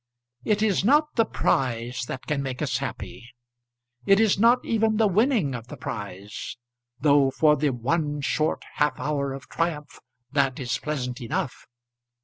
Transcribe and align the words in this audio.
It 0.43 0.63
is 0.63 0.83
not 0.83 1.15
the 1.15 1.25
prize 1.25 2.05
that 2.07 2.25
can 2.25 2.41
make 2.41 2.63
us 2.63 2.79
happy; 2.79 3.29
it 4.07 4.19
is 4.19 4.39
not 4.39 4.65
even 4.65 4.97
the 4.97 5.05
winning 5.05 5.53
of 5.53 5.67
the 5.67 5.77
prize, 5.77 6.57
though 6.99 7.29
for 7.29 7.55
the 7.55 7.69
one 7.69 8.21
short 8.21 8.65
half 8.77 8.99
hour 8.99 9.31
of 9.31 9.47
triumph 9.47 9.99
that 10.31 10.59
is 10.59 10.79
pleasant 10.79 11.21
enough. 11.21 11.67